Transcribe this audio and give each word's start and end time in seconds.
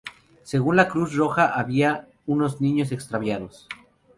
Según 0.41 0.77
la 0.77 0.87
Cruz 0.87 1.13
Roja 1.15 1.45
había 1.53 2.07
unos 2.25 2.59
niños 2.59 2.91
extraviados. 2.91 3.67